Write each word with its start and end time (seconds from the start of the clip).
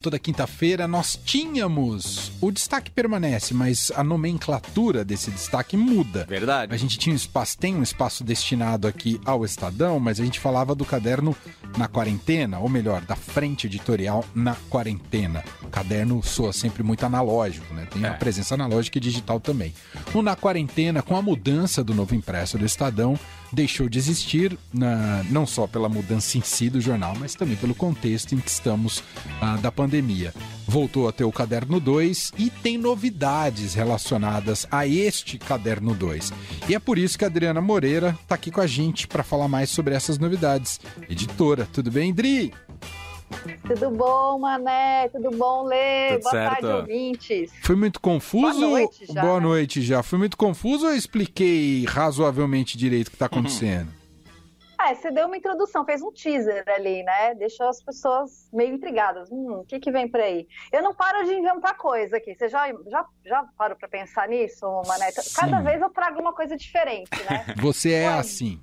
Toda 0.00 0.16
quinta-feira 0.16 0.86
nós 0.86 1.18
tínhamos. 1.24 2.30
O 2.40 2.52
destaque 2.52 2.88
permanece, 2.88 3.52
mas 3.52 3.90
a 3.96 4.04
nomenclatura 4.04 5.04
desse 5.04 5.28
destaque 5.28 5.76
muda. 5.76 6.24
Verdade. 6.24 6.72
A 6.72 6.76
gente 6.76 6.96
tinha 6.96 7.12
um 7.12 7.16
espaço, 7.16 7.58
tem 7.58 7.74
um 7.74 7.82
espaço 7.82 8.22
destinado 8.22 8.86
aqui 8.86 9.20
ao 9.24 9.44
Estadão, 9.44 9.98
mas 9.98 10.20
a 10.20 10.24
gente 10.24 10.38
falava 10.38 10.72
do 10.72 10.84
caderno 10.84 11.36
na 11.76 11.88
quarentena, 11.88 12.60
ou 12.60 12.68
melhor, 12.68 13.00
da 13.00 13.16
frente 13.16 13.66
editorial 13.66 14.24
na 14.32 14.54
quarentena. 14.70 15.42
O 15.64 15.66
caderno 15.66 16.22
soa 16.22 16.52
sempre 16.52 16.84
muito 16.84 17.04
analógico, 17.04 17.74
né? 17.74 17.88
Tem 17.90 18.04
É. 18.04 18.08
a 18.10 18.14
presença 18.14 18.54
analógica 18.54 18.98
e 18.98 19.00
digital 19.00 19.40
também. 19.40 19.74
O 20.14 20.22
na 20.22 20.36
quarentena, 20.36 21.02
com 21.02 21.16
a 21.16 21.22
mudança 21.22 21.82
do 21.82 21.92
novo 21.92 22.14
impresso 22.14 22.56
do 22.56 22.64
Estadão, 22.64 23.18
deixou 23.52 23.88
de 23.88 23.98
existir, 23.98 24.58
na- 24.72 25.22
não 25.30 25.46
só 25.46 25.66
pela 25.66 25.88
mudança 25.88 26.36
em 26.38 26.42
si 26.42 26.68
do 26.70 26.80
jornal, 26.80 27.14
mas 27.18 27.34
também 27.34 27.56
pelo 27.56 27.74
contexto 27.74 28.34
em 28.34 28.38
que 28.38 28.50
estamos 28.50 29.02
ah, 29.40 29.56
da 29.56 29.70
pandemia. 29.72 30.32
Voltou 30.66 31.08
a 31.08 31.12
ter 31.12 31.24
o 31.24 31.32
Caderno 31.32 31.80
2 31.80 32.32
e 32.38 32.50
tem 32.50 32.76
novidades 32.76 33.74
relacionadas 33.74 34.66
a 34.70 34.86
este 34.86 35.38
Caderno 35.38 35.94
2. 35.94 36.32
E 36.68 36.74
é 36.74 36.78
por 36.78 36.98
isso 36.98 37.18
que 37.18 37.24
a 37.24 37.28
Adriana 37.28 37.60
Moreira 37.60 38.16
está 38.22 38.34
aqui 38.34 38.50
com 38.50 38.60
a 38.60 38.66
gente 38.66 39.06
para 39.08 39.22
falar 39.22 39.48
mais 39.48 39.70
sobre 39.70 39.94
essas 39.94 40.18
novidades. 40.18 40.78
Editora, 41.08 41.66
tudo 41.72 41.90
bem, 41.90 42.12
Dri? 42.12 42.52
Tudo 43.66 43.90
bom, 43.90 44.38
Mané? 44.38 45.08
Tudo 45.10 45.30
bom, 45.30 45.64
Lê? 45.64 46.14
Tudo 46.14 46.22
Boa 46.22 46.30
certo. 46.30 46.60
tarde, 46.62 46.66
ouvintes. 46.66 47.52
Foi 47.62 47.76
muito 47.76 48.00
confuso? 48.00 48.60
Boa 48.60 48.70
noite 48.70 49.06
já, 49.06 49.20
Boa 49.20 49.40
né? 49.40 49.46
noite 49.46 49.82
já. 49.82 50.02
Foi 50.02 50.18
muito 50.18 50.36
confuso 50.36 50.86
ou 50.86 50.92
eu 50.92 50.96
expliquei 50.96 51.84
razoavelmente 51.84 52.78
direito 52.78 53.08
o 53.08 53.10
que 53.10 53.16
está 53.16 53.26
acontecendo? 53.26 53.98
Ah, 54.80 54.94
você 54.94 55.10
deu 55.10 55.26
uma 55.26 55.36
introdução, 55.36 55.84
fez 55.84 56.00
um 56.00 56.12
teaser 56.12 56.62
ali, 56.68 57.02
né? 57.02 57.34
Deixou 57.34 57.68
as 57.68 57.82
pessoas 57.82 58.48
meio 58.52 58.74
intrigadas. 58.74 59.28
Hum, 59.30 59.58
o 59.58 59.64
que, 59.64 59.80
que 59.80 59.90
vem 59.90 60.08
por 60.08 60.20
aí? 60.20 60.46
Eu 60.72 60.82
não 60.84 60.94
paro 60.94 61.26
de 61.26 61.34
inventar 61.34 61.76
coisa 61.76 62.16
aqui. 62.16 62.32
Você 62.34 62.48
já, 62.48 62.68
já, 62.88 63.04
já 63.26 63.44
parou 63.56 63.76
pra 63.76 63.88
pensar 63.88 64.28
nisso, 64.28 64.64
Mané? 64.86 65.10
Cada 65.34 65.58
Sim. 65.58 65.64
vez 65.64 65.82
eu 65.82 65.90
trago 65.90 66.20
uma 66.20 66.32
coisa 66.32 66.56
diferente, 66.56 67.10
né? 67.24 67.44
Você 67.58 67.90
é 67.90 68.08
Oi. 68.08 68.14
assim. 68.14 68.62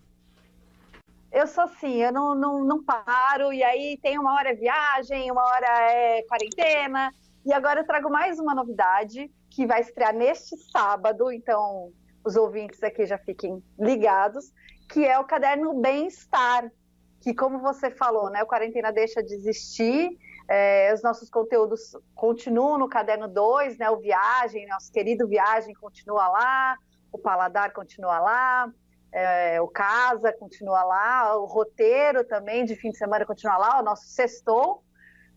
Eu 1.35 1.47
sou 1.47 1.65
assim, 1.65 2.01
eu 2.01 2.13
não, 2.13 2.33
não, 2.33 2.63
não 2.63 2.81
paro, 2.81 3.51
e 3.51 3.61
aí 3.61 3.99
tem 4.01 4.17
uma 4.17 4.35
hora 4.35 4.51
é 4.51 4.55
viagem, 4.55 5.29
uma 5.29 5.43
hora 5.43 5.67
é 5.91 6.23
quarentena, 6.29 7.13
e 7.45 7.51
agora 7.51 7.81
eu 7.81 7.85
trago 7.85 8.09
mais 8.09 8.39
uma 8.39 8.55
novidade 8.55 9.29
que 9.49 9.67
vai 9.67 9.81
estrear 9.81 10.15
neste 10.15 10.55
sábado, 10.71 11.29
então 11.29 11.91
os 12.23 12.37
ouvintes 12.37 12.81
aqui 12.81 13.05
já 13.05 13.17
fiquem 13.17 13.61
ligados, 13.77 14.53
que 14.89 15.05
é 15.05 15.19
o 15.19 15.25
caderno 15.25 15.73
Bem-Estar, 15.73 16.71
que 17.19 17.33
como 17.33 17.59
você 17.59 17.91
falou, 17.91 18.29
né, 18.29 18.41
o 18.41 18.47
Quarentena 18.47 18.93
deixa 18.93 19.21
de 19.21 19.33
existir, 19.33 20.17
é, 20.47 20.93
os 20.93 21.03
nossos 21.03 21.29
conteúdos 21.29 21.97
continuam 22.15 22.77
no 22.77 22.87
caderno 22.87 23.27
2, 23.27 23.77
né, 23.77 23.89
o 23.89 23.97
Viagem, 23.97 24.65
nosso 24.67 24.89
querido 24.89 25.27
Viagem 25.27 25.73
continua 25.73 26.29
lá, 26.29 26.77
o 27.11 27.17
Paladar 27.17 27.73
continua 27.73 28.19
lá, 28.19 28.71
é, 29.15 29.61
o 29.61 29.67
Casa 29.69 30.33
continua 30.33 30.83
lá, 30.83 31.37
o 31.37 31.45
roteiro 31.45 32.25
também 32.25 32.65
de 32.65 32.75
fim 32.75 32.91
de 32.91 32.97
semana 32.97 33.25
continua 33.25 33.55
lá, 33.55 33.79
o 33.79 33.83
nosso 33.83 34.07
sextou, 34.07 34.83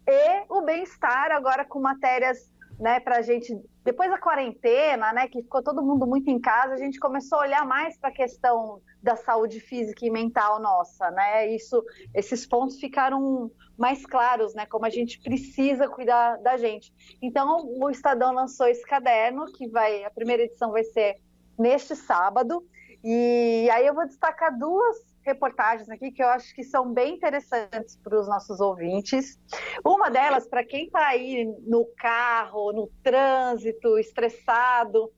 e 0.05 0.45
o 0.49 0.63
bem-estar 0.63 1.31
agora 1.31 1.65
com 1.65 1.79
matérias 1.79 2.53
né, 2.77 2.99
para 2.99 3.19
a 3.19 3.23
gente, 3.23 3.57
depois 3.85 4.11
da 4.11 4.19
quarentena, 4.19 5.13
né, 5.13 5.29
que 5.29 5.43
ficou 5.43 5.63
todo 5.63 5.81
mundo 5.81 6.09
muito 6.09 6.29
em 6.29 6.41
casa, 6.41 6.75
a 6.75 6.77
gente 6.77 6.99
começou 6.99 7.39
a 7.39 7.43
olhar 7.43 7.65
mais 7.65 7.97
para 7.97 8.09
a 8.11 8.13
questão 8.13 8.81
da 9.01 9.15
saúde 9.15 9.61
física 9.61 10.05
e 10.05 10.11
mental 10.11 10.61
nossa, 10.61 11.09
né, 11.13 11.47
isso, 11.47 11.81
esses 12.13 12.47
pontos 12.47 12.81
ficaram 12.81 13.49
mais 13.77 14.05
claros, 14.05 14.55
né, 14.55 14.67
como 14.67 14.87
a 14.87 14.91
gente 14.91 15.21
precisa 15.21 15.89
cuidar 15.89 16.37
da 16.39 16.57
gente. 16.57 16.93
Então, 17.23 17.65
o 17.81 17.89
Estadão 17.91 18.33
lançou 18.33 18.67
esse 18.67 18.85
caderno, 18.85 19.47
que 19.53 19.69
vai, 19.69 20.05
a 20.05 20.11
primeira 20.11 20.43
edição 20.43 20.73
vai 20.73 20.83
ser 20.83 21.17
neste 21.57 21.95
sábado, 21.95 22.65
e 23.05 23.69
aí 23.71 23.87
eu 23.87 23.95
vou 23.95 24.07
destacar 24.07 24.57
duas 24.59 24.97
reportagens 25.23 25.89
aqui 25.91 26.11
que 26.11 26.23
eu 26.23 26.29
acho 26.29 26.55
que 26.55 26.65
são 26.65 26.93
bem 26.93 27.15
interessantes 27.17 27.97
para 28.03 28.19
os 28.19 28.27
nossos 28.27 28.61
ouvintes. 28.61 29.39
Uma 29.85 30.11
delas, 30.11 30.49
para 30.49 30.65
quem 30.65 30.87
está 30.87 31.07
aí 31.07 31.45
no 31.67 31.85
carro, 31.99 32.73
no 32.73 32.91
trânsito, 33.03 33.99
estressado, 33.99 35.13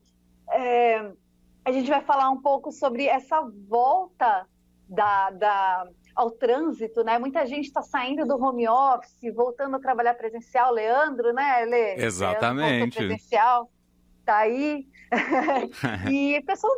é, 0.50 1.12
a 1.64 1.70
gente 1.72 1.88
vai 1.88 2.02
falar 2.02 2.28
um 2.30 2.41
pouco 2.42 2.72
sobre 2.72 3.06
essa 3.06 3.41
volta 3.68 4.47
da, 4.88 5.30
da- 5.30 5.86
ao 6.16 6.32
trânsito, 6.32 7.04
né? 7.04 7.18
Muita 7.18 7.47
gente 7.47 7.66
está 7.66 7.80
saindo 7.82 8.26
do 8.26 8.36
home 8.42 8.68
office, 8.68 9.32
voltando 9.34 9.76
a 9.76 9.80
trabalhar 9.80 10.14
presencial. 10.14 10.72
Leandro, 10.72 11.32
né, 11.32 11.64
Lê? 11.64 11.94
Exatamente. 12.04 12.70
Leandro 12.70 12.97
presencial, 12.97 13.70
tá 14.24 14.38
aí. 14.38 14.86
e 16.10 16.36
a 16.36 16.42
pessoa 16.42 16.74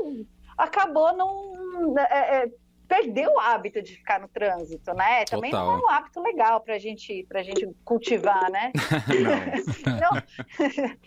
acabou 0.56 1.14
não. 1.14 1.94
é, 1.98 2.42
é, 2.42 2.46
perdeu 2.88 3.30
o 3.32 3.40
hábito 3.40 3.80
de 3.80 3.94
ficar 3.94 4.20
no 4.20 4.28
trânsito, 4.28 4.92
né? 4.92 5.24
Também 5.24 5.50
Total. 5.50 5.66
não 5.66 5.74
é 5.74 5.78
um 5.78 5.88
hábito 5.88 6.20
legal 6.20 6.60
pra 6.60 6.78
gente, 6.78 7.24
pra 7.26 7.42
gente 7.42 7.66
cultivar, 7.84 8.50
né? 8.50 8.70
Não. 10.00 10.12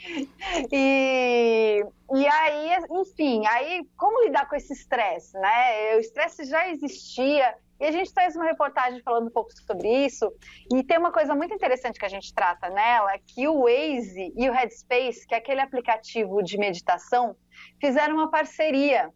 E, 0.71 1.85
e 2.13 2.27
aí, 2.27 2.77
enfim, 2.89 3.45
aí 3.45 3.87
como 3.95 4.23
lidar 4.23 4.47
com 4.49 4.55
esse 4.55 4.73
estresse, 4.73 5.37
né? 5.37 5.95
O 5.95 5.99
estresse 5.99 6.45
já 6.45 6.67
existia 6.69 7.53
e 7.79 7.85
a 7.85 7.91
gente 7.91 8.11
fez 8.13 8.35
uma 8.35 8.45
reportagem 8.45 9.01
falando 9.01 9.27
um 9.27 9.31
pouco 9.31 9.51
sobre 9.53 10.05
isso. 10.05 10.31
E 10.73 10.83
tem 10.83 10.97
uma 10.97 11.11
coisa 11.11 11.35
muito 11.35 11.53
interessante 11.53 11.99
que 11.99 12.05
a 12.05 12.09
gente 12.09 12.33
trata 12.33 12.69
nela, 12.69 13.11
que 13.27 13.47
o 13.47 13.63
Waze 13.63 14.33
e 14.35 14.49
o 14.49 14.53
Headspace, 14.53 15.27
que 15.27 15.35
é 15.35 15.37
aquele 15.37 15.61
aplicativo 15.61 16.41
de 16.41 16.57
meditação, 16.57 17.35
fizeram 17.79 18.15
uma 18.15 18.31
parceria. 18.31 19.11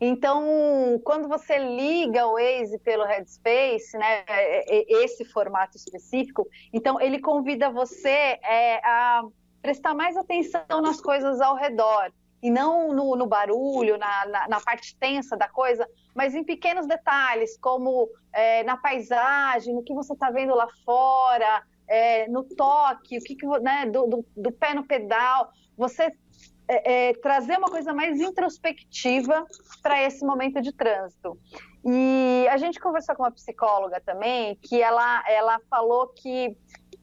Então, 0.00 1.00
quando 1.04 1.26
você 1.28 1.58
liga 1.58 2.26
o 2.26 2.34
Waze 2.34 2.78
pelo 2.80 3.04
Headspace, 3.04 3.96
né, 3.96 4.24
é- 4.26 4.76
é- 4.78 5.04
esse 5.04 5.24
formato 5.24 5.76
específico, 5.76 6.46
então 6.72 7.00
ele 7.00 7.18
convida 7.20 7.70
você 7.70 8.38
é, 8.42 8.76
a 8.84 9.22
prestar 9.62 9.94
mais 9.94 10.16
atenção 10.16 10.80
nas 10.82 11.00
coisas 11.00 11.40
ao 11.40 11.56
redor 11.56 12.12
e 12.42 12.50
não 12.50 12.92
no, 12.92 13.16
no 13.16 13.26
barulho, 13.26 13.96
na, 13.96 14.26
na- 14.26 14.48
na 14.48 14.60
parte 14.60 14.94
tensa 14.96 15.36
da 15.36 15.48
coisa, 15.48 15.88
mas 16.14 16.34
em 16.34 16.44
pequenos 16.44 16.86
detalhes, 16.86 17.58
como 17.58 18.08
é, 18.32 18.62
na 18.64 18.76
paisagem, 18.76 19.74
no 19.74 19.82
que 19.82 19.94
você 19.94 20.12
está 20.12 20.30
vendo 20.30 20.54
lá 20.54 20.68
fora, 20.84 21.62
é, 21.88 22.28
no 22.28 22.44
toque, 22.44 23.16
o 23.18 23.22
que, 23.22 23.34
que 23.34 23.46
né, 23.60 23.86
do, 23.86 24.06
do- 24.06 24.26
do 24.36 24.52
pé 24.52 24.74
no 24.74 24.84
pedal, 24.86 25.48
você 25.76 26.12
é, 26.68 27.08
é, 27.08 27.12
trazer 27.14 27.58
uma 27.58 27.68
coisa 27.68 27.92
mais 27.92 28.20
introspectiva 28.20 29.46
para 29.82 30.02
esse 30.02 30.24
momento 30.24 30.60
de 30.60 30.72
trânsito. 30.72 31.38
E 31.84 32.46
a 32.50 32.56
gente 32.56 32.80
conversou 32.80 33.14
com 33.14 33.22
uma 33.22 33.30
psicóloga 33.30 34.00
também, 34.00 34.56
que 34.56 34.82
ela, 34.82 35.24
ela 35.28 35.60
falou 35.70 36.08
que 36.08 36.56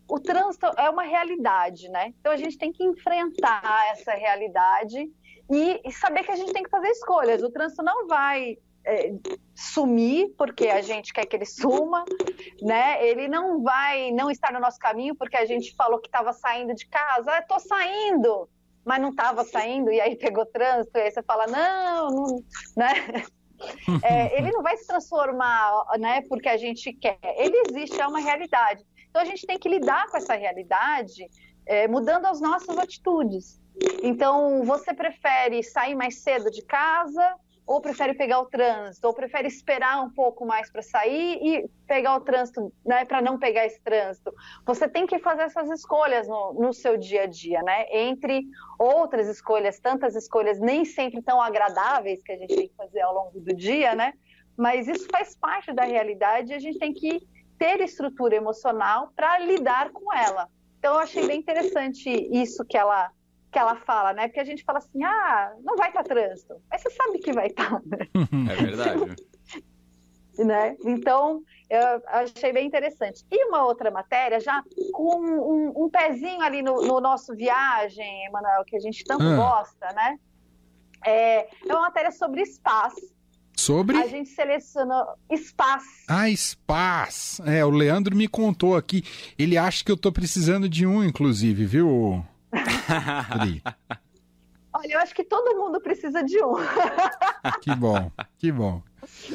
o 0.09 0.19
trânsito 0.19 0.65
é 0.77 0.89
uma 0.89 1.03
realidade, 1.03 1.87
né? 1.89 2.13
Então 2.19 2.31
a 2.31 2.37
gente 2.37 2.57
tem 2.57 2.71
que 2.71 2.83
enfrentar 2.83 3.91
essa 3.91 4.11
realidade 4.11 5.09
e, 5.49 5.81
e 5.85 5.91
saber 5.91 6.23
que 6.23 6.31
a 6.31 6.35
gente 6.35 6.51
tem 6.51 6.63
que 6.63 6.69
fazer 6.69 6.89
escolhas. 6.89 7.41
O 7.41 7.49
trânsito 7.49 7.81
não 7.81 8.07
vai 8.07 8.57
é, 8.85 9.13
sumir 9.55 10.33
porque 10.37 10.67
a 10.67 10.81
gente 10.81 11.13
quer 11.13 11.25
que 11.25 11.35
ele 11.35 11.45
suma, 11.45 12.03
né? 12.61 13.05
Ele 13.05 13.27
não 13.27 13.63
vai 13.63 14.11
não 14.11 14.29
estar 14.29 14.51
no 14.51 14.59
nosso 14.59 14.77
caminho 14.77 15.15
porque 15.15 15.37
a 15.37 15.45
gente 15.45 15.73
falou 15.75 15.99
que 15.99 16.07
estava 16.07 16.33
saindo 16.33 16.75
de 16.75 16.85
casa. 16.87 17.31
Ah, 17.31 17.41
tô 17.41 17.59
saindo, 17.59 18.49
mas 18.85 19.01
não 19.01 19.09
estava 19.09 19.43
saindo 19.43 19.91
e 19.91 19.99
aí 19.99 20.15
pegou 20.15 20.45
trânsito. 20.45 20.97
E 20.97 21.01
aí 21.01 21.11
você 21.11 21.23
fala 21.23 21.47
não, 21.47 22.09
não 22.09 22.43
né? 22.75 23.23
É, 24.03 24.37
ele 24.37 24.51
não 24.51 24.61
vai 24.61 24.75
se 24.75 24.85
transformar, 24.85 25.85
né? 25.97 26.21
Porque 26.27 26.49
a 26.49 26.57
gente 26.57 26.91
quer. 26.91 27.17
Ele 27.37 27.63
existe, 27.69 28.01
é 28.01 28.05
uma 28.05 28.19
realidade. 28.19 28.83
Então 29.09 29.21
a 29.21 29.25
gente 29.25 29.47
tem 29.47 29.57
que 29.57 29.69
lidar 29.69 30.07
com 30.07 30.17
essa 30.17 30.33
realidade, 30.33 31.29
é, 31.65 31.87
mudando 31.87 32.25
as 32.25 32.41
nossas 32.41 32.77
atitudes. 32.77 33.61
Então, 34.01 34.63
você 34.63 34.93
prefere 34.93 35.63
sair 35.63 35.95
mais 35.95 36.21
cedo 36.21 36.51
de 36.51 36.61
casa 36.63 37.35
ou 37.65 37.79
prefere 37.81 38.13
pegar 38.13 38.39
o 38.39 38.45
trânsito, 38.45 39.07
ou 39.07 39.13
prefere 39.13 39.47
esperar 39.47 40.03
um 40.03 40.09
pouco 40.09 40.45
mais 40.45 40.69
para 40.69 40.81
sair 40.81 41.39
e 41.41 41.69
pegar 41.87 42.15
o 42.15 42.21
trânsito, 42.21 42.73
né, 42.85 43.05
para 43.05 43.21
não 43.21 43.39
pegar 43.39 43.65
esse 43.65 43.81
trânsito. 43.81 44.33
Você 44.65 44.87
tem 44.87 45.07
que 45.07 45.19
fazer 45.19 45.43
essas 45.43 45.69
escolhas 45.69 46.27
no, 46.27 46.53
no 46.53 46.73
seu 46.73 46.97
dia 46.97 47.23
a 47.23 47.25
dia, 47.25 47.61
né? 47.63 47.85
Entre 47.89 48.45
outras 48.77 49.27
escolhas, 49.27 49.79
tantas 49.79 50.15
escolhas 50.15 50.59
nem 50.59 50.83
sempre 50.83 51.21
tão 51.21 51.41
agradáveis 51.41 52.21
que 52.21 52.31
a 52.31 52.37
gente 52.37 52.55
tem 52.55 52.67
que 52.67 52.75
fazer 52.75 53.01
ao 53.01 53.13
longo 53.13 53.39
do 53.39 53.55
dia, 53.55 53.95
né? 53.95 54.13
Mas 54.57 54.87
isso 54.87 55.07
faz 55.09 55.35
parte 55.35 55.71
da 55.73 55.83
realidade 55.83 56.51
e 56.51 56.55
a 56.55 56.59
gente 56.59 56.77
tem 56.77 56.93
que 56.93 57.25
ter 57.57 57.79
estrutura 57.79 58.35
emocional 58.35 59.11
para 59.15 59.39
lidar 59.39 59.91
com 59.91 60.13
ela. 60.13 60.49
Então, 60.79 60.95
eu 60.95 60.99
achei 60.99 61.25
bem 61.25 61.39
interessante 61.39 62.09
isso 62.09 62.65
que 62.65 62.77
ela 62.77 63.09
que 63.53 63.59
ela 63.59 63.75
fala, 63.75 64.11
né? 64.13 64.27
Porque 64.27 64.39
a 64.39 64.45
gente 64.45 64.63
fala 64.63 64.79
assim, 64.79 65.03
ah, 65.03 65.53
não 65.63 65.77
vai 65.77 65.89
estar 65.89 66.03
trânsito. 66.03 66.55
Mas 66.69 66.81
você 66.81 66.89
sabe 66.89 67.19
que 67.19 67.31
vai 67.31 67.47
estar, 67.47 67.71
né? 67.85 68.07
É 68.51 68.55
verdade. 68.55 69.15
né? 70.43 70.75
Então, 70.83 71.43
Eu 71.69 72.01
achei 72.07 72.51
bem 72.51 72.65
interessante. 72.65 73.23
E 73.31 73.45
uma 73.45 73.63
outra 73.65 73.91
matéria, 73.91 74.39
já 74.39 74.63
com 74.91 75.19
um, 75.21 75.85
um 75.85 75.89
pezinho 75.89 76.41
ali 76.41 76.61
no, 76.61 76.81
no, 76.81 76.99
nosso 76.99 77.35
viagem, 77.35 78.25
Emanuel, 78.25 78.63
que 78.65 78.75
a 78.75 78.79
gente 78.79 79.03
tanto 79.03 79.23
ah. 79.23 79.35
gosta, 79.35 79.87
né? 79.93 80.17
É, 81.05 81.39
é 81.41 81.73
uma 81.73 81.81
matéria 81.81 82.11
sobre 82.11 82.41
espaço. 82.41 83.13
Sobre? 83.55 83.95
A 83.97 84.07
gente 84.07 84.29
selecionou 84.29 85.05
espaço. 85.31 85.85
Ah, 86.09 86.27
espaço. 86.27 87.43
É, 87.43 87.63
o 87.63 87.69
Leandro 87.69 88.15
me 88.15 88.27
contou 88.27 88.75
aqui. 88.75 89.03
Ele 89.37 89.57
acha 89.57 89.83
que 89.85 89.91
eu 89.91 89.97
tô 89.97 90.11
precisando 90.11 90.67
de 90.67 90.87
um, 90.87 91.03
inclusive, 91.03 91.65
viu? 91.65 92.25
Olha, 94.75 94.93
eu 94.93 94.99
acho 94.99 95.13
que 95.13 95.23
todo 95.23 95.55
mundo 95.55 95.79
precisa 95.79 96.23
de 96.23 96.43
um. 96.43 96.55
que 97.61 97.75
bom, 97.75 98.11
que 98.39 98.51
bom. 98.51 98.81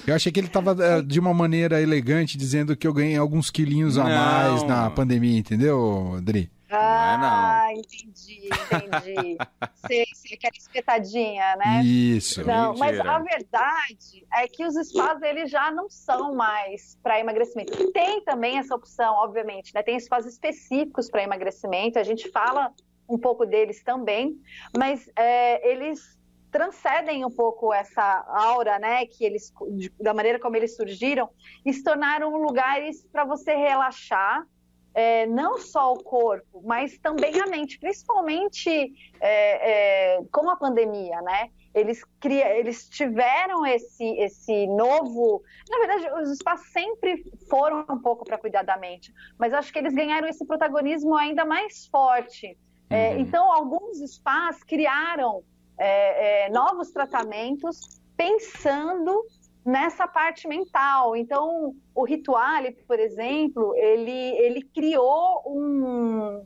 Eu 0.07 0.15
achei 0.15 0.33
que 0.33 0.41
ele 0.41 0.49
estava 0.49 0.77
eh, 0.85 1.03
de 1.03 1.21
uma 1.21 1.33
maneira 1.33 1.81
elegante 1.81 2.37
dizendo 2.37 2.77
que 2.77 2.87
eu 2.87 2.93
ganhei 2.93 3.17
alguns 3.17 3.51
quilinhos 3.51 3.97
a 3.97 4.05
não. 4.05 4.11
mais 4.11 4.63
na 4.65 4.91
pandemia, 4.91 5.39
entendeu, 5.39 6.19
Dri? 6.23 6.51
Ah, 6.71 6.77
não 6.77 6.79
é, 6.79 7.19
não. 7.19 7.29
Ah, 7.29 7.69
entendi, 7.73 8.49
entendi. 8.49 9.39
sei, 9.87 10.05
sei, 10.15 10.37
aquela 10.37 10.57
espetadinha, 10.57 11.57
né? 11.57 11.83
Isso. 11.83 12.45
Não, 12.45 12.77
mas 12.77 12.99
a 13.01 13.19
verdade 13.21 14.27
é 14.35 14.47
que 14.47 14.67
os 14.67 14.75
spas 14.75 15.23
eles 15.23 15.51
já 15.51 15.71
não 15.71 15.89
são 15.89 16.35
mais 16.35 16.99
para 17.03 17.21
emagrecimento. 17.21 17.73
Tem 17.93 18.23
também 18.23 18.59
essa 18.59 18.75
opção, 18.75 19.15
obviamente, 19.15 19.73
né? 19.75 19.83
Tem 19.83 19.99
spas 19.99 20.27
específicos 20.27 21.09
para 21.09 21.23
emagrecimento. 21.23 21.99
A 21.99 22.05
gente 22.05 22.31
fala 22.31 22.73
um 23.09 23.19
pouco 23.19 23.47
deles 23.47 23.83
também, 23.83 24.41
mas 24.77 25.11
é, 25.17 25.71
eles 25.71 26.19
transcendem 26.51 27.25
um 27.25 27.31
pouco 27.31 27.73
essa 27.73 28.25
aura, 28.29 28.79
né, 28.79 29.07
que 29.07 29.25
eles, 29.25 29.53
da 30.01 30.15
maneira 30.15 30.39
como 30.39 30.57
eles 30.57 30.77
surgiram, 30.77 31.29
e 31.65 31.73
se 31.73 31.83
tornaram 31.83 32.37
lugares 32.37 33.07
para 33.13 33.25
você 33.25 33.55
relaxar, 33.55 34.47
é, 34.95 35.27
não 35.27 35.59
só 35.59 35.93
o 35.93 36.03
corpo, 36.03 36.63
mas 36.65 36.99
também 36.99 37.41
a 37.41 37.47
mente, 37.47 37.79
principalmente 37.79 38.93
é, 39.21 40.17
é, 40.17 40.21
com 40.33 40.51
a 40.51 40.57
pandemia, 40.57 41.21
né? 41.23 41.51
Eles, 41.75 42.03
cria, 42.19 42.59
eles 42.59 42.89
tiveram 42.89 43.65
esse, 43.65 44.05
esse 44.19 44.67
novo. 44.67 45.43
Na 45.71 45.79
verdade, 45.79 46.23
os 46.23 46.31
espaços 46.31 46.67
sempre 46.73 47.23
foram 47.49 47.85
um 47.89 47.99
pouco 47.99 48.25
para 48.25 48.39
cuidar 48.39 48.63
da 48.63 48.77
mente, 48.77 49.13
mas 49.39 49.53
acho 49.53 49.73
que 49.73 49.79
eles 49.79 49.95
ganharam 49.95 50.27
esse 50.27 50.45
protagonismo 50.45 51.15
ainda 51.15 51.45
mais 51.45 51.87
forte. 51.87 52.59
É, 52.91 53.11
uhum. 53.11 53.21
então, 53.21 53.53
alguns 53.53 53.99
spas 54.11 54.63
criaram 54.63 55.43
é, 55.79 56.47
é, 56.47 56.51
novos 56.51 56.91
tratamentos 56.91 58.01
pensando 58.17 59.25
nessa 59.65 60.09
parte 60.09 60.49
mental. 60.49 61.15
Então, 61.15 61.75
o 61.95 62.05
Rituale, 62.05 62.73
por 62.87 62.99
exemplo, 62.99 63.75
ele, 63.77 64.11
ele 64.11 64.63
criou 64.75 65.43
um, 65.47 66.45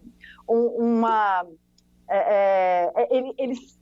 um, 0.49 0.67
uma. 0.79 1.47
É, 2.09 2.19
é, 2.19 2.93
é 2.97 3.17
ele, 3.17 3.35
eles, 3.39 3.81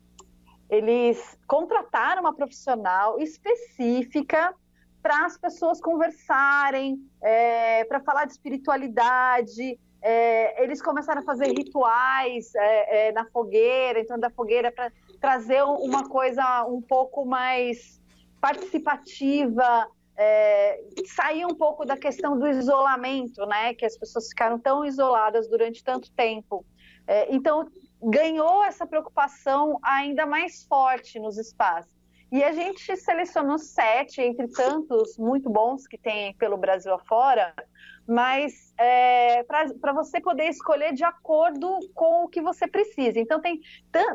eles 0.69 1.39
contrataram 1.47 2.21
uma 2.21 2.35
profissional 2.35 3.19
específica 3.19 4.55
para 5.03 5.25
as 5.25 5.39
pessoas 5.39 5.81
conversarem, 5.81 6.99
para 7.89 8.01
falar 8.01 8.27
de 8.27 8.33
espiritualidade. 8.33 9.79
É, 10.03 10.63
eles 10.63 10.81
começaram 10.81 11.21
a 11.21 11.25
fazer 11.25 11.49
rituais 11.49 12.53
na 13.15 13.27
fogueira, 13.27 14.01
então 14.01 14.19
da 14.19 14.31
fogueira 14.31 14.73
para 14.73 14.91
trazer 15.21 15.63
uma 15.63 16.09
coisa 16.09 16.65
um 16.65 16.81
pouco 16.81 17.27
mais 17.27 18.01
participativa, 18.41 19.87
é, 20.17 20.81
sair 21.07 21.45
um 21.47 21.55
pouco 21.55 21.85
da 21.85 21.97
questão 21.97 22.39
do 22.39 22.47
isolamento, 22.47 23.45
né? 23.47 23.75
Que 23.75 23.87
as 23.87 23.97
pessoas 23.97 24.29
ficaram 24.29 24.59
tão 24.59 24.85
isoladas 24.85 25.49
durante 25.49 25.85
tanto 25.85 26.11
tempo. 26.13 26.65
É, 27.07 27.35
então, 27.35 27.67
ganhou 28.03 28.63
essa 28.65 28.87
preocupação 28.87 29.79
ainda 29.83 30.27
mais 30.27 30.65
forte 30.65 31.19
nos 31.19 31.39
espaços. 31.39 31.99
E 32.33 32.45
a 32.45 32.53
gente 32.53 32.97
selecionou 32.97 33.59
sete, 33.59 34.21
entre 34.21 34.47
tantos 34.49 35.19
muito 35.19 35.51
bons 35.51 35.87
que 35.87 35.99
tem 35.99 36.35
pelo 36.35 36.57
Brasil 36.57 36.95
afora, 36.95 37.53
mas 38.11 38.75
é, 38.77 39.45
para 39.45 39.93
você 39.93 40.21
poder 40.21 40.49
escolher 40.49 40.93
de 40.93 41.05
acordo 41.05 41.79
com 41.95 42.25
o 42.25 42.29
que 42.29 42.43
você 42.43 42.67
precisa. 42.67 43.21
Então, 43.21 43.41
tem 43.41 43.61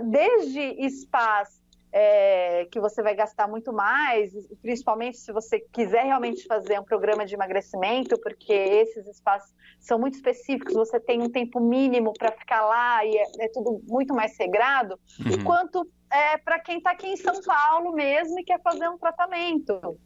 desde 0.03 0.89
spas 0.89 1.63
é, 1.93 2.65
que 2.65 2.77
você 2.77 3.01
vai 3.01 3.15
gastar 3.15 3.47
muito 3.47 3.71
mais, 3.71 4.33
principalmente 4.61 5.17
se 5.17 5.31
você 5.31 5.61
quiser 5.71 6.03
realmente 6.03 6.45
fazer 6.45 6.77
um 6.77 6.83
programa 6.83 7.25
de 7.25 7.35
emagrecimento, 7.35 8.19
porque 8.19 8.51
esses 8.51 9.07
espaços 9.07 9.55
são 9.79 9.97
muito 9.97 10.15
específicos, 10.15 10.73
você 10.73 10.99
tem 10.99 11.21
um 11.21 11.29
tempo 11.29 11.61
mínimo 11.61 12.11
para 12.11 12.33
ficar 12.33 12.65
lá 12.65 13.05
e 13.05 13.15
é, 13.15 13.23
é, 13.39 13.47
tudo 13.47 13.81
muito 13.87 14.13
mais 14.13 14.37
regrado, 14.37 14.99
uhum. 15.21 15.39
enquanto 15.39 15.89
é, 16.11 16.37
para 16.37 16.59
quem 16.59 16.79
está 16.79 16.91
aqui 16.91 17.07
em 17.07 17.15
São 17.15 17.41
Paulo 17.41 17.93
mesmo 17.93 18.37
e 18.41 18.43
quer 18.43 18.61
fazer 18.61 18.89
um 18.89 18.97
tratamento. 18.97 19.97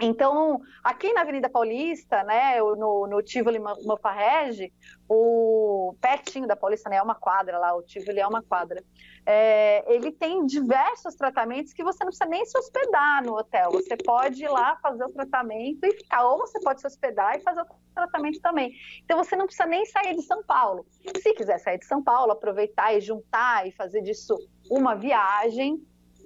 Então, 0.00 0.60
aqui 0.82 1.12
na 1.12 1.20
Avenida 1.20 1.48
Paulista, 1.48 2.22
né, 2.24 2.58
no, 2.58 3.06
no 3.06 3.22
Tivoli 3.22 3.58
Mofarrege, 3.58 4.72
o 5.08 5.94
pertinho 6.00 6.48
da 6.48 6.56
Paulista, 6.56 6.90
né, 6.90 6.96
é 6.96 7.02
uma 7.02 7.14
quadra 7.14 7.58
lá, 7.58 7.74
o 7.76 7.82
Tivoli 7.82 8.18
é 8.18 8.26
uma 8.26 8.42
quadra. 8.42 8.82
É, 9.24 9.84
ele 9.94 10.10
tem 10.10 10.44
diversos 10.44 11.14
tratamentos 11.14 11.72
que 11.72 11.84
você 11.84 12.02
não 12.04 12.10
precisa 12.10 12.28
nem 12.28 12.44
se 12.44 12.58
hospedar 12.58 13.24
no 13.24 13.36
hotel. 13.38 13.70
Você 13.70 13.96
pode 13.96 14.44
ir 14.44 14.48
lá 14.48 14.76
fazer 14.82 15.04
o 15.04 15.12
tratamento 15.12 15.84
e 15.84 15.92
ficar, 15.92 16.26
ou 16.26 16.38
você 16.38 16.60
pode 16.60 16.80
se 16.80 16.86
hospedar 16.86 17.36
e 17.36 17.40
fazer 17.40 17.62
o 17.62 17.66
tratamento 17.94 18.40
também. 18.40 18.72
Então, 19.04 19.22
você 19.22 19.36
não 19.36 19.46
precisa 19.46 19.66
nem 19.66 19.86
sair 19.86 20.14
de 20.14 20.22
São 20.22 20.42
Paulo. 20.42 20.84
Se 21.22 21.32
quiser 21.34 21.58
sair 21.58 21.78
de 21.78 21.86
São 21.86 22.02
Paulo, 22.02 22.32
aproveitar 22.32 22.92
e 22.94 23.00
juntar 23.00 23.66
e 23.66 23.72
fazer 23.72 24.02
disso 24.02 24.36
uma 24.68 24.94
viagem, 24.94 25.80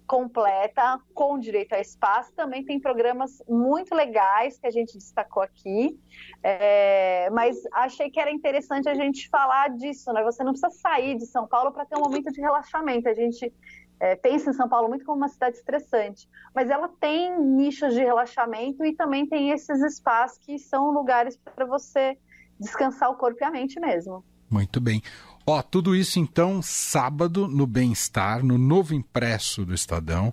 completa, 0.09 0.99
com 1.13 1.39
direito 1.39 1.75
a 1.75 1.81
espaço. 1.81 2.33
Também 2.35 2.65
tem 2.65 2.81
programas 2.81 3.43
muito 3.47 3.95
legais 3.95 4.59
que 4.59 4.67
a 4.67 4.71
gente 4.71 4.97
destacou 4.97 5.43
aqui, 5.43 6.01
é, 6.43 7.29
mas 7.31 7.57
achei 7.75 8.11
que 8.11 8.19
era 8.19 8.33
interessante 8.33 8.89
a 8.89 8.95
gente 8.95 9.29
falar 9.29 9.69
disso, 9.69 10.11
né? 10.13 10.25
Você 10.25 10.43
não 10.43 10.53
precisa 10.53 10.71
sair 10.71 11.17
de 11.17 11.27
São 11.27 11.47
Paulo 11.47 11.71
para 11.71 11.85
ter 11.85 11.97
um 11.97 12.01
momento 12.01 12.33
de 12.33 12.41
relaxamento. 12.41 13.07
A 13.07 13.15
gente 13.15 13.53
é, 14.01 14.17
pensa 14.17 14.49
em 14.51 14.55
São 14.55 14.69
Paulo 14.69 14.89
muito 14.89 15.05
como 15.05 15.19
uma 15.19 15.29
cidade 15.29 15.59
estressante, 15.59 16.27
mas 16.55 16.71
ela 16.71 16.89
tem 16.89 17.39
nichos 17.39 17.93
de 17.93 18.01
relaxamento 18.01 18.85
e 18.85 18.95
também 18.95 19.27
tem 19.27 19.51
esses 19.51 19.81
espaços 19.83 20.39
que 20.39 20.59
são 20.59 20.91
lugares 20.91 21.37
para 21.55 21.67
você 21.67 22.17
descansar 22.59 23.11
o 23.11 23.17
corpo 23.17 23.39
e 23.43 23.45
a 23.45 23.51
mente 23.51 23.79
mesmo. 23.79 24.25
Muito 24.51 24.81
bem. 24.81 25.03
Ó, 25.51 25.63
tudo 25.63 25.97
isso 25.97 26.21
então 26.21 26.61
sábado 26.61 27.49
no 27.49 27.67
Bem-Estar, 27.67 28.45
no 28.45 28.59
novo 28.59 28.93
impresso 28.93 29.65
do 29.65 29.73
Estadão. 29.73 30.31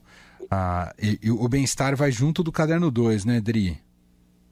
Ah, 0.52 0.94
e, 1.02 1.18
e 1.24 1.32
o 1.32 1.48
Bem-Estar 1.48 1.96
vai 1.96 2.12
junto 2.12 2.44
do 2.44 2.52
caderno 2.52 2.92
2, 2.92 3.24
né, 3.24 3.40
Dri? 3.40 3.82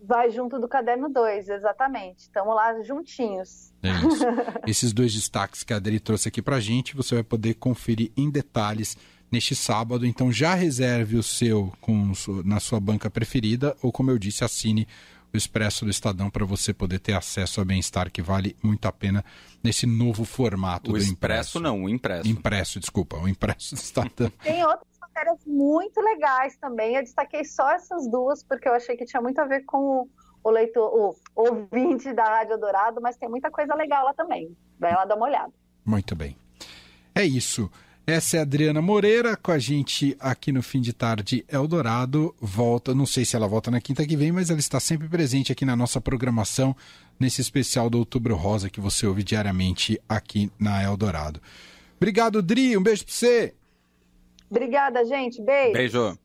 Vai 0.01 0.31
junto 0.31 0.57
do 0.61 0.67
caderno 0.69 1.09
2, 1.09 1.49
exatamente. 1.49 2.19
Estamos 2.19 2.55
lá 2.55 2.81
juntinhos. 2.81 3.73
É 3.83 3.89
isso. 4.07 4.23
Esses 4.65 4.93
dois 4.93 5.13
destaques 5.13 5.63
que 5.63 5.73
a 5.73 5.75
Adri 5.75 5.99
trouxe 5.99 6.29
aqui 6.29 6.41
pra 6.41 6.61
gente, 6.61 6.95
você 6.95 7.15
vai 7.15 7.25
poder 7.25 7.55
conferir 7.55 8.13
em 8.15 8.29
detalhes 8.29 8.97
neste 9.29 9.53
sábado. 9.57 10.05
Então 10.05 10.31
já 10.31 10.53
reserve 10.53 11.17
o 11.17 11.23
seu 11.23 11.73
com, 11.81 12.13
na 12.45 12.61
sua 12.61 12.79
banca 12.79 13.09
preferida, 13.09 13.75
ou 13.81 13.91
como 13.91 14.11
eu 14.11 14.17
disse, 14.17 14.45
assine 14.45 14.87
o 15.33 15.37
Expresso 15.37 15.83
do 15.83 15.91
Estadão 15.91 16.29
para 16.29 16.45
você 16.45 16.73
poder 16.73 16.99
ter 16.99 17.13
acesso 17.13 17.59
ao 17.59 17.65
bem-estar 17.65 18.11
que 18.11 18.21
vale 18.21 18.55
muito 18.61 18.87
a 18.87 18.91
pena 18.91 19.25
nesse 19.63 19.87
novo 19.87 20.23
formato 20.23 20.91
o 20.91 20.93
do 20.93 20.97
Expresso 20.99 21.13
impresso. 21.13 21.59
não, 21.59 21.83
o 21.83 21.89
impresso. 21.89 22.27
Impresso, 22.29 22.79
desculpa, 22.79 23.17
o 23.17 23.27
impresso 23.27 23.75
do 23.75 23.79
Estadão. 23.79 24.31
Tem 24.43 24.63
outras 24.63 24.87
matérias 25.01 25.39
muito 25.45 25.99
legais 25.99 26.55
também. 26.57 26.95
Eu 26.95 27.03
destaquei 27.03 27.43
só 27.43 27.71
essas 27.71 28.07
duas 28.09 28.43
porque 28.43 28.67
eu 28.67 28.73
achei 28.73 28.95
que 28.95 29.05
tinha 29.05 29.21
muito 29.21 29.39
a 29.39 29.45
ver 29.45 29.63
com 29.65 30.07
o 30.43 30.49
leitor, 30.51 30.93
o 30.93 31.15
ouvinte 31.35 32.13
da 32.13 32.25
Rádio 32.25 32.59
Dourado, 32.59 33.01
mas 33.01 33.15
tem 33.15 33.29
muita 33.29 33.49
coisa 33.49 33.73
legal 33.75 34.05
lá 34.05 34.13
também. 34.13 34.55
Vai 34.77 34.93
lá 34.93 35.05
dar 35.05 35.15
uma 35.15 35.25
olhada. 35.25 35.53
Muito 35.85 36.15
bem. 36.15 36.35
É 37.15 37.23
isso. 37.23 37.71
Essa 38.05 38.35
é 38.35 38.39
a 38.41 38.43
Adriana 38.43 38.81
Moreira 38.81 39.37
com 39.37 39.49
a 39.49 39.57
gente 39.57 40.13
aqui 40.19 40.51
no 40.51 40.61
fim 40.61 40.81
de 40.81 40.91
tarde 40.91 41.45
Eldorado. 41.47 42.35
Volta, 42.37 42.93
não 42.93 43.05
sei 43.05 43.23
se 43.23 43.33
ela 43.33 43.47
volta 43.47 43.71
na 43.71 43.79
quinta 43.79 44.05
que 44.05 44.17
vem, 44.17 44.29
mas 44.29 44.49
ela 44.49 44.59
está 44.59 44.77
sempre 44.77 45.07
presente 45.07 45.53
aqui 45.53 45.63
na 45.63 45.73
nossa 45.73 46.01
programação, 46.01 46.75
nesse 47.17 47.39
especial 47.39 47.89
do 47.89 47.97
Outubro 47.97 48.35
Rosa 48.35 48.69
que 48.69 48.81
você 48.81 49.07
ouve 49.07 49.23
diariamente 49.23 50.01
aqui 50.07 50.51
na 50.59 50.83
Eldorado. 50.83 51.41
Obrigado, 51.95 52.41
Dri. 52.41 52.75
Um 52.75 52.83
beijo 52.83 53.05
para 53.05 53.13
você. 53.13 53.53
Obrigada, 54.49 55.05
gente. 55.05 55.41
Beijo. 55.41 55.71
Beijo. 55.71 56.19